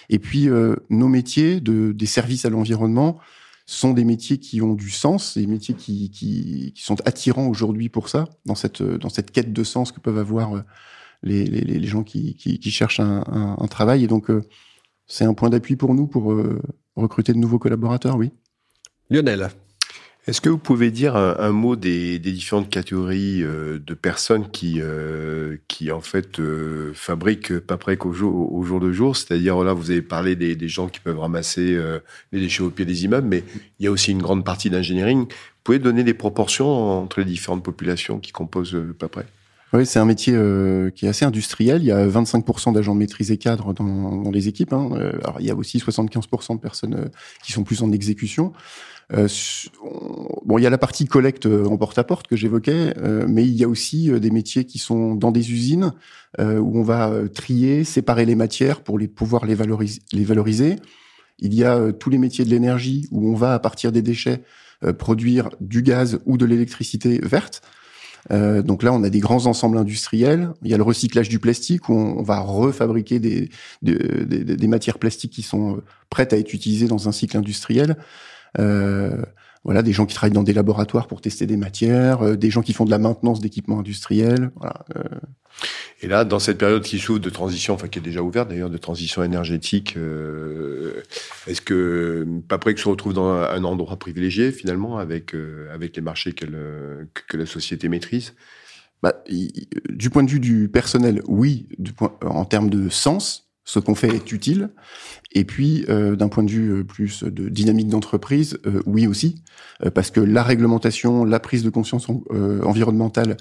Et 0.10 0.20
puis, 0.20 0.50
euh, 0.50 0.76
nos 0.90 1.08
métiers 1.08 1.60
de, 1.60 1.92
des 1.92 2.06
services 2.06 2.46
à 2.46 2.50
l'environnement 2.50 3.20
sont 3.66 3.94
des 3.94 4.06
métiers 4.06 4.38
qui 4.38 4.62
ont 4.62 4.74
du 4.74 4.90
sens, 4.90 5.38
des 5.38 5.48
métiers 5.48 5.76
qui, 5.76 6.10
qui, 6.10 6.72
qui 6.74 6.82
sont 6.82 6.96
attirants 7.06 7.48
aujourd'hui 7.48 7.90
pour 7.90 8.08
ça, 8.08 8.26
dans 8.46 8.56
cette, 8.56 8.82
dans 8.82 9.10
cette 9.10 9.32
quête 9.32 9.52
de 9.52 9.64
sens 9.64 9.92
que 9.92 10.00
peuvent 10.00 10.18
avoir 10.18 10.56
euh, 10.56 10.62
les, 11.24 11.44
les, 11.44 11.62
les 11.62 11.88
gens 11.88 12.04
qui, 12.04 12.36
qui, 12.36 12.60
qui 12.60 12.72
cherchent 12.72 13.02
un, 13.02 13.24
un, 13.28 13.58
un, 13.60 13.68
travail. 13.68 14.06
Et 14.06 14.08
donc, 14.08 14.30
euh, 14.30 14.44
c'est 15.08 15.26
un 15.26 15.34
point 15.34 15.50
d'appui 15.50 15.76
pour 15.76 15.94
nous 15.94 16.08
pour 16.08 16.34
recruter 16.96 17.34
de 17.34 17.38
nouveaux 17.38 17.60
collaborateurs, 17.60 18.18
oui. 18.18 18.32
Lionel. 19.10 19.50
Est-ce 20.28 20.42
que 20.42 20.50
vous 20.50 20.58
pouvez 20.58 20.92
dire 20.92 21.16
un, 21.16 21.38
un 21.40 21.54
mot 21.54 21.78
des, 21.78 22.20
des, 22.20 22.34
différentes 22.34 22.70
catégories 22.70 23.42
euh, 23.42 23.80
de 23.80 23.94
personnes 23.94 24.52
qui, 24.52 24.82
euh, 24.82 25.56
qui 25.70 25.90
en 25.90 26.02
fait 26.02 26.42
euh, 26.42 26.92
fabriquent 26.94 27.60
Paprec 27.60 28.06
au 28.06 28.12
jour, 28.12 28.54
au 28.54 28.62
jour 28.64 28.82
de 28.82 28.92
jour? 28.92 29.16
C'est-à-dire 29.16 29.64
là, 29.64 29.72
vous 29.72 29.90
avez 29.90 30.02
parlé 30.02 30.36
des, 30.36 30.58
des, 30.58 30.68
gens 30.68 30.90
qui 30.90 31.00
peuvent 31.00 31.20
ramasser 31.20 31.80
les 32.34 32.42
déchets 32.42 32.64
au 32.64 32.70
pied 32.70 32.84
des 32.84 33.06
immeubles, 33.06 33.28
mais 33.28 33.44
il 33.80 33.86
y 33.86 33.88
a 33.88 33.92
aussi 33.92 34.12
une 34.12 34.22
grande 34.22 34.44
partie 34.44 34.70
d'ingénierie. 34.70 35.16
Vous 35.16 35.28
pouvez 35.64 35.80
donner 35.80 36.04
des 36.04 36.14
proportions 36.14 36.68
entre 36.68 37.22
les 37.22 37.26
différentes 37.26 37.64
populations 37.64 38.20
qui 38.20 38.34
composent 38.34 38.78
Paprec? 39.00 39.28
Oui, 39.74 39.86
c'est 39.86 40.00
un 40.00 40.06
métier 40.06 40.34
euh, 40.34 40.92
qui 40.92 41.06
est 41.06 41.10
assez 41.10 41.26
industriel. 41.26 41.82
Il 41.82 41.88
y 41.88 41.92
a 41.92 42.08
25% 42.08 42.74
d'agents 42.74 42.96
maîtrisés 42.96 43.38
cadres 43.38 43.74
dans, 43.74 44.24
dans 44.24 44.32
les 44.32 44.48
équipes. 44.48 44.72
Hein. 44.72 44.90
Euh, 44.94 45.12
alors, 45.24 45.42
il 45.42 45.46
y 45.46 45.52
a 45.52 45.56
aussi 45.56 45.78
75% 45.78 46.56
de 46.56 46.62
personnes 46.62 46.94
euh, 46.94 47.10
qui 47.44 47.52
sont 47.52 47.64
plus 47.64 47.82
en 47.82 47.92
exécution. 47.92 48.54
Euh, 49.14 49.28
bon, 50.46 50.58
il 50.58 50.64
y 50.64 50.68
a 50.68 50.70
la 50.70 50.78
partie 50.78 51.06
collecte 51.06 51.46
en 51.46 51.78
porte-à-porte 51.78 52.28
que 52.28 52.36
j'évoquais, 52.36 52.94
mais 53.28 53.44
il 53.46 53.56
y 53.56 53.64
a 53.64 53.70
aussi 53.70 54.10
des 54.20 54.32
métiers 54.32 54.66
qui 54.66 54.80
sont 54.80 55.16
dans 55.16 55.32
des 55.32 55.52
usines 55.52 55.94
où 56.40 56.80
on 56.80 56.84
va 56.84 57.14
trier, 57.34 57.84
séparer 57.84 58.26
les 58.26 58.36
matières 58.36 58.82
pour 58.82 59.00
les 59.00 59.08
pouvoir 59.08 59.46
les 59.46 59.56
valoriser. 59.56 60.76
Il 61.40 61.54
y 61.54 61.64
a 61.64 61.94
tous 61.94 62.10
les 62.10 62.18
métiers 62.18 62.44
de 62.44 62.50
l'énergie 62.50 63.08
où 63.12 63.32
on 63.32 63.36
va 63.36 63.54
à 63.54 63.60
partir 63.60 63.92
des 63.92 64.02
déchets 64.02 64.44
produire 64.98 65.50
du 65.62 65.84
gaz 65.84 66.20
ou 66.26 66.38
de 66.38 66.46
l'électricité 66.46 67.20
verte. 67.24 67.62
Euh, 68.32 68.62
donc 68.62 68.84
là, 68.84 68.94
on 68.94 69.04
a 69.04 69.10
des 69.10 69.20
grands 69.20 69.46
ensembles 69.46 69.78
industriels. 69.78 70.52
Il 70.64 70.70
y 70.70 70.74
a 70.74 70.78
le 70.78 70.84
recyclage 70.84 71.30
du 71.30 71.40
plastique 71.40 71.90
où 71.90 71.94
on, 71.94 72.24
va 72.24 72.40
refabriquer 72.40 73.20
des, 73.20 73.50
des, 73.82 73.96
des, 74.26 74.68
matières 74.68 75.00
plastiques 75.00 75.32
qui 75.32 75.44
sont 75.44 75.78
euh, 75.78 75.84
prêtes 76.10 76.34
à 76.34 76.38
être 76.38 76.54
utilisées 76.54 76.88
dans 76.88 77.08
un 77.08 77.12
cycle 77.12 77.38
industriel. 77.38 77.98
Euh, 78.60 79.22
voilà, 79.68 79.82
des 79.82 79.92
gens 79.92 80.06
qui 80.06 80.16
travaillent 80.16 80.34
dans 80.34 80.44
des 80.44 80.54
laboratoires 80.54 81.08
pour 81.08 81.20
tester 81.20 81.46
des 81.46 81.58
matières, 81.58 82.22
euh, 82.22 82.36
des 82.38 82.50
gens 82.50 82.62
qui 82.62 82.72
font 82.72 82.86
de 82.86 82.90
la 82.90 83.00
maintenance 83.00 83.42
d'équipements 83.42 83.80
industriels. 83.80 84.50
Voilà, 84.56 84.86
euh. 84.96 85.04
Et 86.02 86.08
là, 86.08 86.24
dans 86.24 86.40
cette 86.40 86.58
période 86.58 86.84
qui 86.84 87.00
s'ouvre 87.00 87.20
de 87.20 87.30
transition, 87.30 87.74
enfin 87.74 87.90
qui 87.90 88.00
est 88.00 88.02
déjà 88.02 88.22
ouverte 88.22 88.48
d'ailleurs, 88.48 88.70
de 88.70 88.78
transition 88.78 89.24
énergétique, 89.24 89.96
euh, 89.98 91.04
est-ce 91.48 91.60
que 91.60 92.26
Paprec 92.48 92.80
se 92.80 92.88
retrouve 92.88 93.14
dans 93.14 93.30
un 93.30 93.64
endroit 93.66 93.98
privilégié 93.98 94.54
finalement 94.54 95.00
avec 95.00 95.36
avec 95.74 95.98
les 95.98 96.02
marchés 96.02 96.32
que, 96.32 96.46
que 97.28 97.36
la 97.36 97.46
société 97.46 97.90
maîtrise? 97.90 98.36
Bah, 99.04 99.22
du 99.90 100.10
point 100.10 100.24
de 100.24 100.30
vue 100.30 100.40
du 100.40 100.70
personnel, 100.70 101.22
oui, 101.28 101.68
du 101.78 101.92
point, 101.92 102.16
en 102.22 102.46
termes 102.46 102.70
de 102.70 102.88
sens, 102.90 103.47
ce 103.68 103.80
qu'on 103.80 103.96
fait 103.96 104.08
est 104.08 104.32
utile. 104.32 104.70
Et 105.34 105.44
puis, 105.44 105.86
euh, 105.90 106.16
d'un 106.16 106.30
point 106.30 106.44
de 106.44 106.50
vue 106.50 106.72
euh, 106.72 106.84
plus 106.84 107.24
de 107.24 107.50
dynamique 107.50 107.90
d'entreprise, 107.90 108.58
euh, 108.66 108.82
oui 108.88 109.06
aussi, 109.06 109.44
parce 109.94 110.10
que 110.10 110.22
la 110.22 110.42
réglementation, 110.42 111.26
la 111.26 111.40
prise 111.40 111.64
de 111.64 111.70
conscience 111.70 112.08
environnementale 112.10 113.38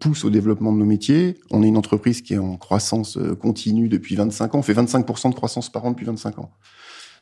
pousse 0.00 0.24
au 0.24 0.30
développement 0.30 0.72
de 0.72 0.78
nos 0.78 0.86
métiers. 0.86 1.36
On 1.50 1.62
est 1.62 1.68
une 1.68 1.76
entreprise 1.76 2.22
qui 2.22 2.32
est 2.32 2.38
en 2.38 2.56
croissance 2.56 3.18
continue 3.38 3.88
depuis 3.88 4.16
25 4.16 4.54
ans. 4.54 4.58
On 4.60 4.62
fait 4.62 4.72
25% 4.72 5.28
de 5.28 5.34
croissance 5.34 5.70
par 5.70 5.84
an 5.84 5.90
depuis 5.90 6.06
25 6.06 6.38
ans. 6.38 6.50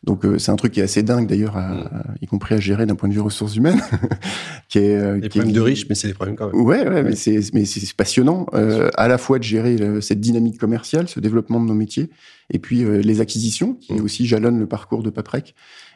Donc 0.04 0.25
euh, 0.25 0.38
c'est 0.38 0.50
un 0.50 0.56
truc 0.56 0.72
qui 0.72 0.81
est 0.81 0.84
assez 0.84 1.02
dingue 1.02 1.26
d'ailleurs, 1.28 1.56
mm. 1.56 2.14
y 2.22 2.26
compris 2.26 2.54
à 2.54 2.60
gérer 2.60 2.87
d'un 2.87 2.94
point 2.94 3.08
de 3.08 3.14
vue 3.14 3.20
ressources 3.20 3.56
humaines. 3.56 3.81
qui 4.69 4.78
est, 4.78 4.96
euh, 4.96 5.19
des 5.19 5.28
problèmes 5.28 5.52
de 5.52 5.60
riches, 5.60 5.87
mais 5.88 5.94
c'est 5.94 6.08
des 6.08 6.14
problèmes 6.14 6.37
quand 6.37 6.52
même. 6.52 6.60
Ouais, 6.60 6.87
ouais, 6.87 7.02
mais 7.02 7.16
c'est 7.16 7.40
mais 7.53 7.65
c'est 7.65 7.93
passionnant 7.94 8.46
euh, 8.55 8.91
à 8.94 9.08
la 9.08 9.19
fois 9.19 9.38
de 9.38 9.44
gérer 9.44 9.76
cette 10.00 10.20
dynamique 10.20 10.58
commerciale, 10.58 11.08
ce 11.08 11.20
développement 11.20 11.60
de 11.60 11.67
nos 11.67 11.74
métiers, 11.74 12.10
et 12.50 12.58
puis 12.58 12.84
les 12.84 13.20
acquisitions 13.20 13.74
qui 13.74 13.94
mm. 13.94 14.05
aussi 14.05 14.26
jalonnent 14.26 14.60
le 14.60 14.67
parcours 14.67 15.03
de 15.03 15.10
Paprec 15.10 15.55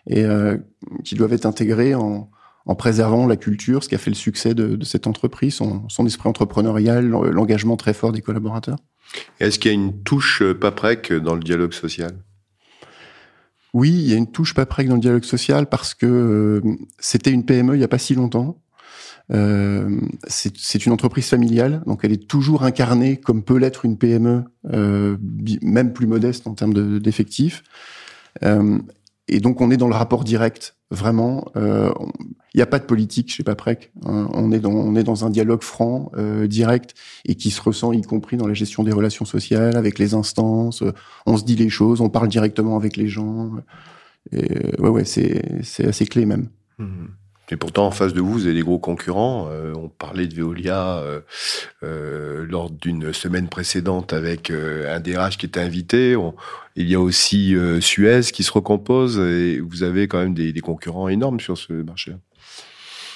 et 0.08 0.24
qui 1.04 1.14
doivent 1.14 1.32
être 1.32 1.46
intégrées 1.46 1.94
en 1.94 2.30
en 2.66 2.74
préservant 2.74 3.26
la 3.26 3.36
culture, 3.36 3.82
ce 3.82 3.88
qui 3.88 3.94
a 3.94 3.98
fait 3.98 4.10
le 4.10 4.16
succès 4.16 4.54
de, 4.54 4.76
de 4.76 4.84
cette 4.84 5.06
entreprise, 5.06 5.54
son, 5.54 5.88
son 5.88 6.06
esprit 6.06 6.28
entrepreneurial, 6.28 7.08
l'engagement 7.08 7.76
très 7.76 7.94
fort 7.94 8.12
des 8.12 8.20
collaborateurs. 8.20 8.76
Est-ce 9.40 9.58
qu'il 9.58 9.70
y 9.70 9.74
a 9.74 9.74
une 9.74 10.02
touche 10.02 10.42
Paprec 10.52 11.12
dans 11.12 11.34
le 11.34 11.40
dialogue 11.40 11.72
social? 11.72 12.12
Oui, 13.74 13.90
il 13.90 14.08
y 14.10 14.14
a 14.14 14.16
une 14.16 14.30
touche 14.30 14.54
Paprec 14.54 14.88
dans 14.88 14.94
le 14.94 15.00
dialogue 15.00 15.24
social 15.24 15.68
parce 15.68 15.94
que 15.94 16.06
euh, 16.06 16.76
c'était 16.98 17.30
une 17.30 17.44
PME 17.44 17.74
il 17.74 17.78
n'y 17.78 17.84
a 17.84 17.88
pas 17.88 17.98
si 17.98 18.14
longtemps. 18.14 18.62
Euh, 19.32 20.00
c'est 20.26 20.86
une 20.86 20.92
entreprise 20.92 21.28
familiale, 21.28 21.84
donc 21.86 22.00
elle 22.02 22.10
est 22.12 22.28
toujours 22.28 22.64
incarnée 22.64 23.16
comme 23.16 23.44
peut 23.44 23.58
l'être 23.58 23.84
une 23.84 23.96
PME, 23.96 24.42
euh, 24.72 25.16
même 25.62 25.92
plus 25.92 26.08
modeste 26.08 26.48
en 26.48 26.54
termes 26.54 26.98
d'effectifs. 26.98 27.62
Et 28.42 29.38
donc 29.38 29.60
on 29.60 29.70
est 29.70 29.76
dans 29.76 29.88
le 29.88 29.94
rapport 29.94 30.24
direct, 30.24 30.76
vraiment. 30.90 31.50
Euh, 31.56 31.92
il 32.52 32.56
n'y 32.56 32.62
a 32.62 32.66
pas 32.66 32.78
de 32.78 32.84
politique 32.84 33.30
chez 33.30 33.44
Paprec. 33.44 33.92
Hein. 34.04 34.28
On 34.32 34.50
est 34.50 34.58
dans 34.58 34.72
on 34.72 34.96
est 34.96 35.04
dans 35.04 35.24
un 35.24 35.30
dialogue 35.30 35.62
franc, 35.62 36.10
euh, 36.16 36.46
direct, 36.46 36.94
et 37.24 37.36
qui 37.36 37.50
se 37.50 37.62
ressent 37.62 37.92
y 37.92 38.02
compris 38.02 38.36
dans 38.36 38.46
la 38.46 38.54
gestion 38.54 38.82
des 38.82 38.92
relations 38.92 39.24
sociales 39.24 39.76
avec 39.76 39.98
les 39.98 40.14
instances. 40.14 40.82
on 41.26 41.36
se 41.36 41.44
dit 41.44 41.56
les 41.56 41.68
choses, 41.68 42.00
on 42.00 42.08
parle 42.08 42.28
directement 42.28 42.76
avec 42.76 42.96
les 42.96 43.08
gens. 43.08 43.52
Ouais 44.32 44.88
ouais, 44.88 45.04
c'est 45.04 45.62
c'est 45.62 45.86
assez 45.86 46.06
clé 46.06 46.26
même. 46.26 46.48
Mmh. 46.78 47.06
Et 47.52 47.56
pourtant, 47.56 47.86
en 47.86 47.90
face 47.90 48.12
de 48.12 48.20
vous, 48.20 48.32
vous 48.32 48.46
avez 48.46 48.54
des 48.54 48.62
gros 48.62 48.78
concurrents. 48.78 49.48
Euh, 49.50 49.72
on 49.74 49.88
parlait 49.88 50.26
de 50.26 50.34
Veolia 50.34 50.98
euh, 50.98 51.20
euh, 51.82 52.46
lors 52.48 52.70
d'une 52.70 53.12
semaine 53.12 53.48
précédente 53.48 54.12
avec 54.12 54.50
euh, 54.50 54.94
un 54.94 55.00
DRH 55.00 55.36
qui 55.36 55.46
était 55.46 55.60
invité. 55.60 56.16
il 56.76 56.88
y 56.88 56.94
a 56.94 57.00
aussi 57.00 57.54
euh, 57.56 57.80
Suez 57.80 58.20
qui 58.32 58.44
se 58.44 58.52
recompose 58.52 59.18
et 59.18 59.58
vous 59.60 59.82
avez 59.82 60.06
quand 60.06 60.18
même 60.18 60.34
des, 60.34 60.52
des 60.52 60.60
concurrents 60.60 61.08
énormes 61.08 61.40
sur 61.40 61.58
ce 61.58 61.72
marché. 61.72 62.12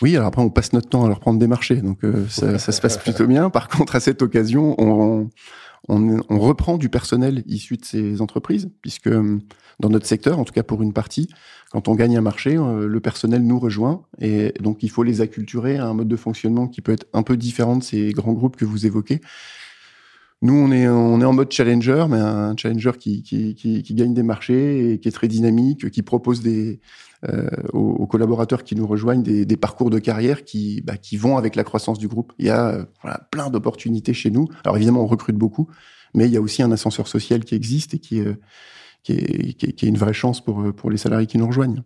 Oui, 0.03 0.17
alors 0.17 0.29
après, 0.29 0.43
on 0.43 0.51
passe 0.51 0.73
notre 0.73 0.89
temps 0.89 1.05
à 1.05 1.09
leur 1.09 1.21
prendre 1.21 1.39
des 1.39 1.47
marchés, 1.47 1.77
donc 1.77 2.01
ça, 2.29 2.59
ça, 2.59 2.73
se 2.73 2.81
passe 2.81 2.99
plutôt 2.99 3.29
bien. 3.29 3.49
Par 3.49 3.69
contre, 3.69 3.95
à 3.95 4.01
cette 4.01 4.23
occasion, 4.23 4.75
on, 4.79 5.31
on, 5.89 6.39
reprend 6.39 6.79
du 6.79 6.89
personnel 6.89 7.43
issu 7.47 7.77
de 7.77 7.85
ces 7.85 8.21
entreprises, 8.21 8.71
puisque 8.81 9.09
dans 9.09 9.91
notre 9.91 10.07
secteur, 10.07 10.39
en 10.39 10.45
tout 10.45 10.53
cas 10.53 10.63
pour 10.63 10.83
une 10.83 10.93
partie, 10.93 11.29
quand 11.71 11.89
on 11.89 11.95
gagne 11.95 12.17
un 12.17 12.23
marché, 12.23 12.57
le 12.57 13.01
personnel 13.01 13.43
nous 13.43 13.59
rejoint, 13.59 14.03
et 14.21 14.55
donc 14.61 14.83
il 14.83 14.91
faut 14.91 15.03
les 15.03 15.21
acculturer 15.21 15.77
à 15.77 15.87
un 15.87 15.95
mode 15.95 16.09
de 16.09 16.17
fonctionnement 16.17 16.69
qui 16.69 16.81
peut 16.81 16.93
être 16.93 17.07
un 17.13 17.23
peu 17.23 17.37
différent 17.37 17.77
de 17.77 17.83
ces 17.83 18.13
grands 18.13 18.33
groupes 18.33 18.57
que 18.57 18.65
vous 18.65 18.87
évoquez. 18.87 19.21
Nous, 20.45 20.53
on 20.55 20.71
est, 20.73 20.87
on 20.87 21.23
est 21.23 21.25
en 21.25 21.33
mode 21.33 21.51
challenger, 21.51 22.05
mais 22.11 22.19
un 22.19 22.55
challenger 22.55 22.91
qui, 22.99 23.23
qui, 23.23 23.95
gagne 23.95 24.13
des 24.13 24.23
marchés 24.23 24.93
et 24.93 25.01
qui 25.01 25.09
est 25.09 25.13
très 25.13 25.27
dynamique, 25.27 25.91
qui 25.91 26.03
propose 26.03 26.43
des, 26.43 26.81
euh, 27.27 27.49
aux, 27.73 28.07
collaborateurs 28.07 28.63
qui 28.63 28.77
nous 28.77 28.87
rejoignent 28.87 29.23
des, 29.23 29.47
des 29.47 29.57
parcours 29.57 29.89
de 29.89 29.99
carrière 29.99 30.45
qui, 30.45 30.83
bah, 30.83 30.99
qui 30.99 31.17
vont 31.17 31.39
avec 31.39 31.57
la 31.57 31.65
croissance 31.65 31.99
du 31.99 32.09
groupe. 32.09 32.35
Il 32.39 32.45
y 32.45 32.51
a 32.51 32.69
euh, 32.69 32.85
plein 33.31 33.49
d'opportunités 33.49 34.13
chez 34.13 34.31
nous. 34.31 34.47
Alors 34.65 34.77
évidemment, 34.77 35.01
on 35.01 35.07
recrute 35.07 35.37
beaucoup, 35.37 35.71
mais 36.13 36.27
il 36.27 36.33
y 36.33 36.37
a 36.37 36.43
aussi 36.43 36.63
un 36.63 36.73
ascenseur 36.73 37.09
social 37.09 37.43
qui 37.43 37.55
existe 37.55 37.95
et 37.95 37.99
qui, 37.99 38.21
euh, 38.21 38.35
qui, 39.03 39.13
est, 39.13 39.55
qui 39.55 39.87
est 39.87 39.89
une 39.89 39.97
vraie 39.97 40.13
chance 40.13 40.45
pour, 40.45 40.75
pour 40.75 40.91
les 40.91 40.99
salariés 40.99 41.27
qui 41.27 41.39
nous 41.39 41.47
rejoignent. 41.47 41.83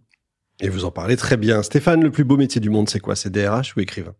Et 0.61 0.69
vous 0.69 0.85
en 0.85 0.91
parlez 0.91 1.17
très 1.17 1.37
bien. 1.37 1.63
Stéphane, 1.63 2.03
le 2.03 2.11
plus 2.11 2.25
beau 2.25 2.37
métier 2.37 2.61
du 2.61 2.71
monde, 2.71 2.89
c'est 2.89 2.99
quoi? 2.99 3.15
C'est 3.15 3.31
DRH 3.31 3.77
ou 3.77 3.81
écrivain? 3.81 4.15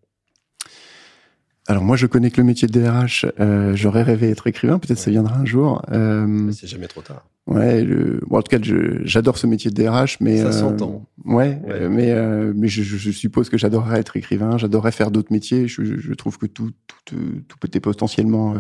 Alors 1.69 1.85
moi, 1.85 1.97
je 1.97 2.07
connais 2.07 2.31
que 2.31 2.41
le 2.41 2.47
métier 2.47 2.67
de 2.67 2.73
DRH. 2.73 3.27
Euh, 3.41 3.77
J'aurais 3.77 4.03
rêvé 4.03 4.31
être 4.31 4.47
écrivain. 4.47 4.79
Peut-être 4.79 4.99
ça 4.99 5.11
viendra 5.11 5.37
un 5.37 5.45
jour. 5.45 5.83
Euh, 5.93 6.51
c'est 6.51 6.67
jamais 6.67 6.89
trop 6.89 7.03
tard. 7.03 7.27
Ouais. 7.47 7.85
Le, 7.85 8.23
bon, 8.27 8.39
en 8.39 8.43
tout 8.43 8.57
cas, 8.57 8.63
j'adore 9.05 9.37
ce 9.37 9.47
métier 9.47 9.71
de 9.71 9.83
DRH, 9.83 10.19
mais 10.21 10.39
ça 10.39 10.47
euh, 10.47 10.53
s'entend. 10.53 11.07
Ouais, 11.27 11.61
ouais. 11.67 11.89
mais 11.91 12.13
euh, 12.13 12.55
mais 12.57 12.69
je, 12.69 12.83
je, 12.83 13.11
suppose 13.11 13.51
que 13.51 13.59
j'adorerais 13.59 14.01
être 14.01 14.17
écrivain. 14.17 14.57
J'adorerais 14.57 14.93
faire 14.93 15.11
d'autres 15.11 15.33
métiers. 15.33 15.69
Je, 15.69 15.83
je, 15.85 16.15
trouve 16.15 16.39
que 16.39 16.47
tout 16.47 16.73
tout, 17.05 17.17
tout 17.47 17.59
peut 17.59 17.69
être 17.71 17.83
potentiellement 17.83 18.55
euh, 18.55 18.59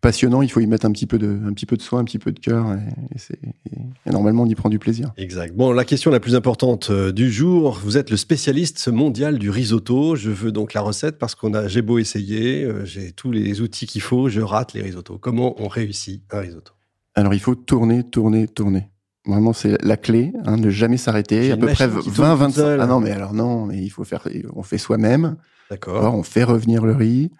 passionnant, 0.00 0.42
il 0.42 0.50
faut 0.50 0.60
y 0.60 0.66
mettre 0.66 0.86
un 0.86 0.92
petit 0.92 1.06
peu 1.06 1.18
de, 1.18 1.38
un 1.46 1.52
petit 1.52 1.66
peu 1.66 1.76
de 1.76 1.82
soin, 1.82 2.00
un 2.00 2.04
petit 2.04 2.18
peu 2.18 2.32
de 2.32 2.40
cœur, 2.40 2.72
et, 2.72 3.16
et, 3.30 3.76
et, 4.06 4.10
normalement 4.10 4.42
on 4.42 4.46
y 4.46 4.54
prend 4.54 4.68
du 4.68 4.78
plaisir. 4.78 5.12
Exact. 5.16 5.54
Bon, 5.54 5.72
la 5.72 5.84
question 5.84 6.10
la 6.10 6.20
plus 6.20 6.34
importante 6.34 6.90
euh, 6.90 7.12
du 7.12 7.30
jour, 7.30 7.78
vous 7.82 7.96
êtes 7.96 8.10
le 8.10 8.16
spécialiste 8.16 8.88
mondial 8.88 9.38
du 9.38 9.50
risotto. 9.50 10.16
Je 10.16 10.30
veux 10.30 10.52
donc 10.52 10.74
la 10.74 10.80
recette 10.80 11.18
parce 11.18 11.34
qu'on 11.34 11.54
a, 11.54 11.68
j'ai 11.68 11.82
beau 11.82 11.98
essayer, 11.98 12.64
euh, 12.64 12.84
j'ai 12.84 13.12
tous 13.12 13.30
les 13.30 13.60
outils 13.60 13.86
qu'il 13.86 14.02
faut, 14.02 14.28
je 14.28 14.40
rate 14.40 14.72
les 14.72 14.82
risottos. 14.82 15.18
Comment 15.18 15.60
on 15.62 15.68
réussit 15.68 16.22
un 16.30 16.40
risotto? 16.40 16.72
Alors 17.14 17.34
il 17.34 17.40
faut 17.40 17.54
tourner, 17.54 18.02
tourner, 18.02 18.48
tourner. 18.48 18.88
Vraiment, 19.26 19.52
c'est 19.52 19.82
la 19.84 19.98
clé, 19.98 20.32
hein, 20.46 20.56
ne 20.56 20.70
jamais 20.70 20.96
s'arrêter. 20.96 21.52
À 21.52 21.56
peu 21.56 21.66
près 21.66 21.86
20, 21.86 22.34
25. 22.36 22.78
Ah 22.80 22.86
non, 22.86 23.00
mais 23.00 23.10
alors 23.10 23.34
non, 23.34 23.66
mais 23.66 23.82
il 23.82 23.90
faut 23.90 24.04
faire, 24.04 24.26
on 24.54 24.62
fait 24.62 24.78
soi-même. 24.78 25.36
D'accord. 25.70 26.14
On 26.14 26.22
fait 26.22 26.44
revenir 26.44 26.84
le 26.84 26.92
riz. 26.92 27.30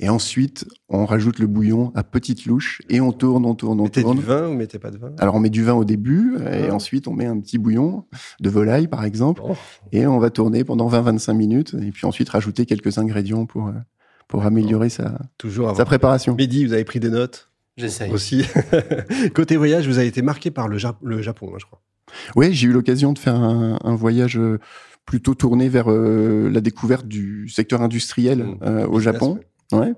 Et 0.00 0.08
ensuite, 0.08 0.64
on 0.88 1.04
rajoute 1.06 1.40
le 1.40 1.48
bouillon 1.48 1.90
à 1.96 2.04
petite 2.04 2.46
louche 2.46 2.82
et 2.88 3.00
on 3.00 3.10
tourne, 3.10 3.44
on 3.44 3.56
tourne, 3.56 3.80
on 3.80 3.84
mettez 3.84 4.02
tourne. 4.02 4.18
du 4.18 4.24
vin 4.24 4.48
ou 4.48 4.54
mettez 4.54 4.78
pas 4.78 4.92
de 4.92 4.96
vin? 4.96 5.10
Alors 5.18 5.34
on 5.34 5.40
met 5.40 5.50
du 5.50 5.64
vin 5.64 5.74
au 5.74 5.84
début 5.84 6.36
et 6.52 6.70
ensuite 6.70 7.08
on 7.08 7.14
met 7.14 7.26
un 7.26 7.40
petit 7.40 7.58
bouillon 7.58 8.04
de 8.38 8.48
volaille 8.48 8.86
par 8.86 9.04
exemple 9.04 9.42
oh. 9.44 9.54
et 9.90 10.06
on 10.06 10.20
va 10.20 10.30
tourner 10.30 10.62
pendant 10.62 10.88
20-25 10.88 11.32
minutes 11.32 11.74
et 11.82 11.90
puis 11.90 12.06
ensuite 12.06 12.28
rajouter 12.28 12.64
quelques 12.64 12.98
ingrédients 12.98 13.44
pour 13.44 13.72
pour 14.28 14.44
améliorer 14.44 14.88
sa 14.88 15.18
toujours 15.36 15.76
sa 15.76 15.84
préparation. 15.84 16.36
Midi, 16.36 16.64
vous 16.64 16.74
avez 16.74 16.84
pris 16.84 17.00
des 17.00 17.10
notes? 17.10 17.50
J'essaye. 17.76 18.12
Aussi. 18.12 18.44
Côté 19.34 19.56
voyage, 19.56 19.88
vous 19.88 19.98
avez 19.98 20.08
été 20.08 20.22
marqué 20.22 20.52
par 20.52 20.68
le, 20.68 20.78
Jap 20.78 20.96
le 21.02 21.22
Japon, 21.22 21.50
hein, 21.54 21.58
je 21.58 21.66
crois. 21.66 21.80
Oui, 22.36 22.52
j'ai 22.52 22.68
eu 22.68 22.72
l'occasion 22.72 23.12
de 23.12 23.18
faire 23.18 23.36
un, 23.36 23.78
un 23.82 23.94
voyage 23.94 24.38
plutôt 25.08 25.34
tourné 25.34 25.70
vers 25.70 25.90
euh, 25.90 26.50
la 26.50 26.60
découverte 26.60 27.08
du 27.08 27.48
secteur 27.48 27.80
industriel 27.80 28.44
mmh. 28.44 28.58
euh, 28.62 28.86
au 28.86 29.00
Japon. 29.00 29.38
Ouais. 29.72 29.78
Ouais, 29.80 29.94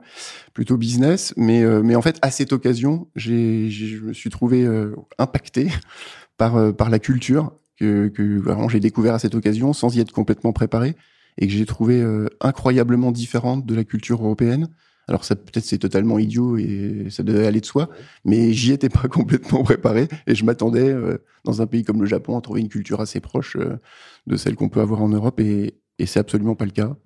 plutôt 0.53 0.77
business, 0.77 1.33
mais 1.37 1.63
euh, 1.63 1.81
mais 1.83 1.95
en 1.95 2.03
fait 2.03 2.19
à 2.23 2.33
cette 2.33 2.53
occasion, 2.53 3.07
j'ai 3.15 3.71
je 3.71 4.05
me 4.05 4.13
suis 4.13 4.31
trouvé 4.31 4.65
euh, 4.65 4.97
impacté 5.19 5.69
par 6.37 6.57
euh, 6.57 6.73
par 6.73 6.91
la 6.91 6.99
culture 6.99 7.53
que 7.79 8.09
que 8.09 8.39
vraiment 8.39 8.69
j'ai 8.69 8.81
découvert 8.81 9.15
à 9.15 9.21
cette 9.21 9.37
occasion 9.37 9.73
sans 9.73 9.95
y 9.97 10.01
être 10.01 10.13
complètement 10.13 10.53
préparé 10.53 10.97
et 11.39 11.47
que 11.47 11.53
j'ai 11.53 11.67
trouvé 11.67 12.01
euh, 12.01 12.27
incroyablement 12.41 13.13
différente 13.13 13.65
de 13.65 13.75
la 13.75 13.85
culture 13.85 14.23
européenne. 14.25 14.69
Alors 15.09 15.25
ça 15.25 15.35
peut-être 15.37 15.65
c'est 15.65 15.79
totalement 15.79 16.19
idiot 16.19 16.57
et 16.57 17.07
ça 17.11 17.23
devait 17.23 17.47
aller 17.47 17.61
de 17.61 17.67
soi, 17.67 17.89
mais 18.25 18.53
j'y 18.53 18.73
étais 18.73 18.89
pas 18.89 19.09
complètement 19.11 19.63
préparé 19.63 20.09
et 20.27 20.35
je 20.35 20.45
m'attendais 20.45 20.91
euh, 20.91 21.19
dans 21.45 21.63
un 21.63 21.67
pays 21.67 21.85
comme 21.85 22.01
le 22.01 22.07
Japon 22.07 22.39
à 22.39 22.41
trouver 22.41 22.61
une 22.61 22.69
culture 22.69 23.01
assez 23.01 23.21
proche 23.21 23.57
euh, 23.57 23.79
de 24.27 24.37
celle 24.37 24.55
qu'on 24.55 24.69
peut 24.69 24.81
avoir 24.81 25.03
en 25.03 25.09
Europe 25.09 25.41
et 25.41 25.75
et 25.99 26.07
c'est 26.07 26.19
absolument 26.19 26.55
pas 26.55 26.65
le 26.65 26.71
cas. 26.71 26.97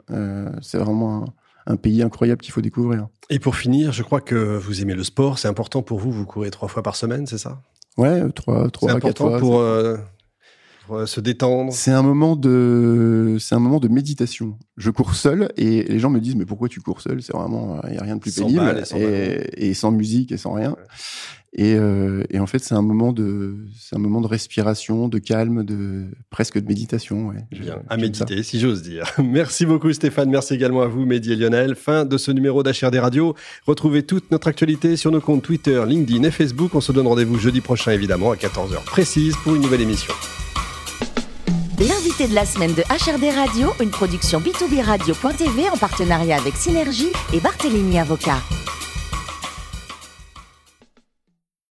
c'est 0.62 0.78
vraiment 0.78 1.24
un, 1.24 1.24
un 1.66 1.76
pays 1.76 2.02
incroyable 2.02 2.40
qu'il 2.40 2.52
faut 2.52 2.60
découvrir. 2.60 3.08
Et 3.30 3.38
pour 3.38 3.56
finir, 3.56 3.92
je 3.92 4.02
crois 4.02 4.20
que 4.20 4.56
vous 4.56 4.82
aimez 4.82 4.94
le 4.94 5.04
sport. 5.04 5.38
C'est 5.38 5.48
important 5.48 5.82
pour 5.82 5.98
vous. 5.98 6.12
Vous 6.12 6.26
courez 6.26 6.50
trois 6.50 6.68
fois 6.68 6.82
par 6.82 6.96
semaine, 6.96 7.26
c'est 7.26 7.38
ça? 7.38 7.60
Ouais, 7.96 8.28
trois, 8.32 8.68
trois, 8.70 9.00
quatre 9.00 9.18
fois. 9.18 9.38
Pour, 9.38 9.60
euh, 9.60 9.96
pour 9.96 10.04
se 11.06 11.20
détendre. 11.20 11.72
C'est 11.72 11.90
un 11.90 12.02
moment 12.02 12.36
de, 12.36 13.36
c'est 13.40 13.54
un 13.54 13.60
moment 13.60 13.80
de 13.80 13.88
méditation. 13.88 14.58
Je 14.76 14.90
cours 14.90 15.14
seul 15.14 15.52
et 15.56 15.84
les 15.84 15.98
gens 15.98 16.10
me 16.10 16.20
disent 16.20 16.36
mais 16.36 16.46
pourquoi 16.46 16.68
tu 16.68 16.80
cours 16.80 17.00
seul? 17.00 17.22
C'est 17.22 17.32
vraiment, 17.32 17.80
il 17.88 17.94
y 17.94 17.98
a 17.98 18.02
rien 18.02 18.16
de 18.16 18.20
plus 18.20 18.32
sans 18.32 18.46
pénible 18.46 18.78
et 18.80 18.84
sans, 18.84 18.96
et, 18.98 19.48
et 19.56 19.74
sans, 19.74 19.90
musique 19.90 20.32
et 20.32 20.36
sans 20.36 20.52
rien. 20.52 20.70
Ouais. 20.70 20.84
Et, 21.56 21.76
euh, 21.76 22.24
et, 22.30 22.40
en 22.40 22.46
fait, 22.46 22.58
c'est 22.58 22.74
un 22.74 22.82
moment 22.82 23.12
de, 23.12 23.54
c'est 23.78 23.94
un 23.94 24.00
moment 24.00 24.20
de 24.20 24.26
respiration, 24.26 25.06
de 25.06 25.18
calme, 25.18 25.62
de 25.62 26.06
presque 26.28 26.58
de 26.58 26.66
méditation. 26.66 27.28
Ouais. 27.28 27.46
Bien, 27.52 27.80
à 27.88 27.96
méditer, 27.96 28.38
ça. 28.38 28.42
si 28.42 28.58
j'ose 28.58 28.82
dire. 28.82 29.04
Merci 29.22 29.64
beaucoup 29.64 29.92
Stéphane, 29.92 30.30
merci 30.30 30.54
également 30.54 30.82
à 30.82 30.88
vous 30.88 31.06
Mehdi 31.06 31.32
et 31.32 31.36
Lionel. 31.36 31.76
Fin 31.76 32.04
de 32.04 32.18
ce 32.18 32.32
numéro 32.32 32.62
d'HRD 32.62 32.96
Radio. 32.96 33.36
Retrouvez 33.66 34.02
toute 34.02 34.30
notre 34.32 34.48
actualité 34.48 34.96
sur 34.96 35.12
nos 35.12 35.20
comptes 35.20 35.42
Twitter, 35.42 35.82
LinkedIn 35.86 36.24
et 36.24 36.30
Facebook. 36.32 36.74
On 36.74 36.80
se 36.80 36.90
donne 36.90 37.06
rendez-vous 37.06 37.38
jeudi 37.38 37.60
prochain 37.60 37.92
évidemment 37.92 38.32
à 38.32 38.36
14h 38.36 38.82
précise 38.84 39.36
pour 39.44 39.54
une 39.54 39.62
nouvelle 39.62 39.82
émission. 39.82 40.12
L'invité 41.80 42.28
de 42.28 42.34
la 42.36 42.46
semaine 42.46 42.72
de 42.72 42.82
HRD 42.82 43.34
Radio, 43.34 43.72
une 43.80 43.90
production 43.90 44.38
B2B 44.38 44.80
Radio.tv 44.80 45.68
en 45.70 45.76
partenariat 45.76 46.36
avec 46.36 46.54
Synergie 46.54 47.10
et 47.32 47.40
Barthélémy 47.40 47.98
Avocat. 47.98 48.38